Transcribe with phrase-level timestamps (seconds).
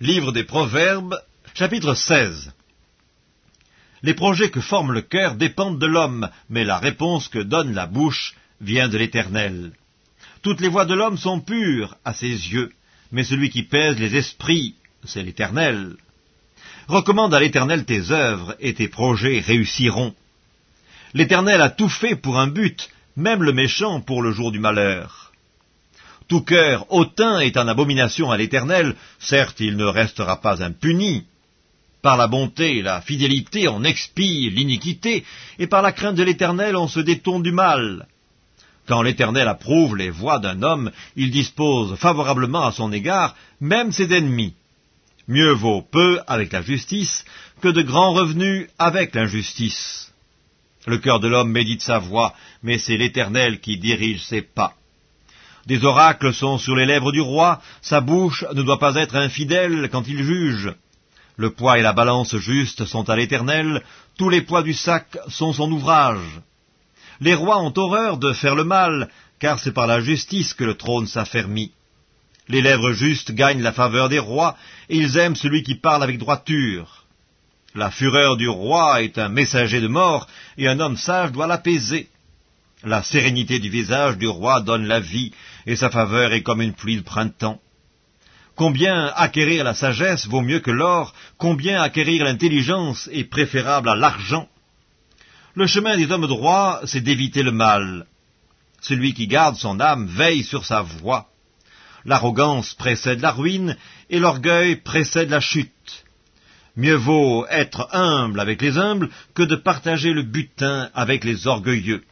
[0.00, 1.16] Livre des Proverbes,
[1.54, 2.52] chapitre 16
[4.02, 7.86] Les projets que forme le cœur dépendent de l'homme, mais la réponse que donne la
[7.86, 9.72] bouche vient de l'Éternel.
[10.42, 12.72] Toutes les voies de l'homme sont pures à ses yeux,
[13.12, 14.74] mais celui qui pèse les esprits,
[15.04, 15.94] c'est l'Éternel.
[16.88, 20.16] Recommande à l'Éternel tes œuvres, et tes projets réussiront.
[21.14, 25.21] L'Éternel a tout fait pour un but, même le méchant pour le jour du malheur.
[26.32, 31.24] Tout cœur hautain est en abomination à l'Éternel, certes il ne restera pas impuni.
[32.00, 35.26] Par la bonté et la fidélité on expie l'iniquité,
[35.58, 38.06] et par la crainte de l'Éternel on se détourne du mal.
[38.88, 44.10] Quand l'Éternel approuve les voies d'un homme, il dispose favorablement à son égard même ses
[44.14, 44.54] ennemis.
[45.28, 47.26] Mieux vaut peu avec la justice
[47.60, 50.10] que de grands revenus avec l'injustice.
[50.86, 54.76] Le cœur de l'homme médite sa voie, mais c'est l'Éternel qui dirige ses pas.
[55.66, 59.88] Des oracles sont sur les lèvres du roi, sa bouche ne doit pas être infidèle
[59.92, 60.74] quand il juge.
[61.36, 63.82] Le poids et la balance juste sont à l'Éternel,
[64.18, 66.40] tous les poids du sac sont son ouvrage.
[67.20, 70.74] Les rois ont horreur de faire le mal, car c'est par la justice que le
[70.74, 71.72] trône s'affermit.
[72.48, 74.56] Les lèvres justes gagnent la faveur des rois,
[74.88, 77.04] et ils aiment celui qui parle avec droiture.
[77.74, 80.26] La fureur du roi est un messager de mort,
[80.58, 82.08] et un homme sage doit l'apaiser.
[82.84, 85.30] La sérénité du visage du roi donne la vie,
[85.66, 87.60] et sa faveur est comme une pluie de printemps.
[88.56, 94.48] Combien acquérir la sagesse vaut mieux que l'or, combien acquérir l'intelligence est préférable à l'argent.
[95.54, 98.06] Le chemin des hommes droits, c'est d'éviter le mal.
[98.80, 101.28] Celui qui garde son âme veille sur sa voie.
[102.04, 103.76] L'arrogance précède la ruine,
[104.10, 106.04] et l'orgueil précède la chute.
[106.74, 112.02] Mieux vaut être humble avec les humbles que de partager le butin avec les orgueilleux.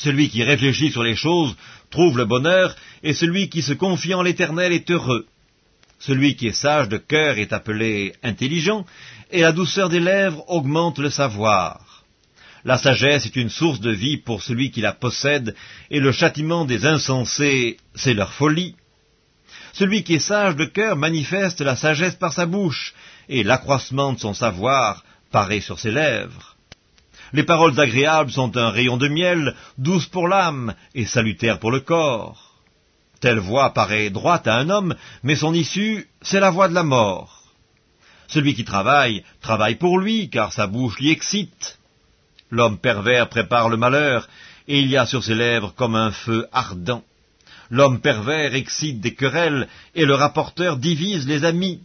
[0.00, 1.54] Celui qui réfléchit sur les choses
[1.90, 5.26] trouve le bonheur, et celui qui se confie en l'Éternel est heureux.
[5.98, 8.86] Celui qui est sage de cœur est appelé intelligent,
[9.30, 12.04] et la douceur des lèvres augmente le savoir.
[12.64, 15.54] La sagesse est une source de vie pour celui qui la possède,
[15.90, 18.76] et le châtiment des insensés, c'est leur folie.
[19.74, 22.94] Celui qui est sage de cœur manifeste la sagesse par sa bouche,
[23.28, 26.49] et l'accroissement de son savoir paraît sur ses lèvres.
[27.32, 31.80] Les paroles agréables sont un rayon de miel, douce pour l'âme et salutaire pour le
[31.80, 32.54] corps.
[33.20, 36.82] Telle voix paraît droite à un homme, mais son issue, c'est la voix de la
[36.82, 37.42] mort.
[38.28, 41.78] Celui qui travaille, travaille pour lui, car sa bouche l'y excite.
[42.50, 44.28] L'homme pervers prépare le malheur,
[44.66, 47.04] et il y a sur ses lèvres comme un feu ardent.
[47.70, 51.80] L'homme pervers excite des querelles, et le rapporteur divise les amis.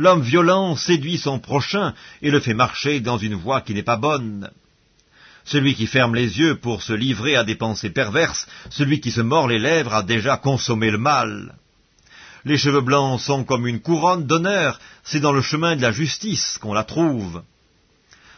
[0.00, 3.98] L'homme violent séduit son prochain, et le fait marcher dans une voie qui n'est pas
[3.98, 4.50] bonne.
[5.44, 9.20] Celui qui ferme les yeux pour se livrer à des pensées perverses, celui qui se
[9.20, 11.54] mord les lèvres a déjà consommé le mal.
[12.46, 16.56] Les cheveux blancs sont comme une couronne d'honneur, c'est dans le chemin de la justice
[16.56, 17.42] qu'on la trouve.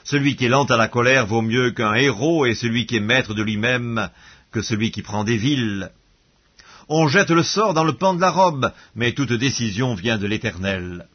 [0.02, 3.08] Celui qui est lent à la colère vaut mieux qu'un héros, et celui qui est
[3.12, 4.10] maître de lui-même
[4.50, 5.92] que celui qui prend des villes.
[6.88, 10.26] On jette le sort dans le pan de la robe, mais toute décision vient de
[10.26, 11.06] l'Éternel.